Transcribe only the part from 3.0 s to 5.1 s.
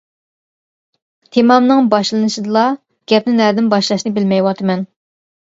گەپنى نەدىن باشلاشنى بىلمەيۋاتىمەن.